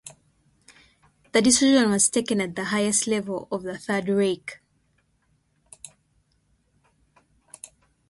[1.31, 4.59] The decision was taken at the highest level of the Third Reich.